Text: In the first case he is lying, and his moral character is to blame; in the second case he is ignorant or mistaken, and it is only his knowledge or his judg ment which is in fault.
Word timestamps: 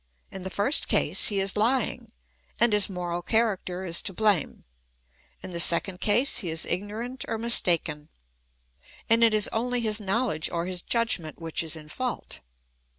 In 0.31 0.41
the 0.41 0.49
first 0.49 0.87
case 0.87 1.27
he 1.27 1.39
is 1.39 1.55
lying, 1.55 2.11
and 2.59 2.73
his 2.73 2.89
moral 2.89 3.21
character 3.21 3.83
is 3.85 4.01
to 4.01 4.13
blame; 4.13 4.63
in 5.43 5.51
the 5.51 5.59
second 5.59 6.01
case 6.01 6.39
he 6.39 6.49
is 6.49 6.65
ignorant 6.65 7.23
or 7.27 7.37
mistaken, 7.37 8.09
and 9.11 9.23
it 9.23 9.35
is 9.35 9.47
only 9.49 9.79
his 9.79 9.99
knowledge 9.99 10.49
or 10.49 10.65
his 10.65 10.81
judg 10.81 11.19
ment 11.19 11.39
which 11.39 11.61
is 11.61 11.75
in 11.75 11.87
fault. 11.87 12.39